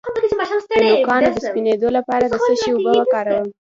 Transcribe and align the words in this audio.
د 0.83 0.83
نوکانو 0.87 1.29
د 1.33 1.37
سپینیدو 1.45 1.87
لپاره 1.97 2.25
د 2.31 2.35
څه 2.45 2.53
شي 2.61 2.69
اوبه 2.73 2.91
وکاروم؟ 2.99 3.47